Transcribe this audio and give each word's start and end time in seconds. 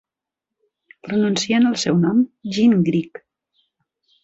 Pronuncien 1.07 1.69
el 1.73 1.77
seu 1.83 2.01
nom 2.07 2.25
"Gingrick". 2.59 3.25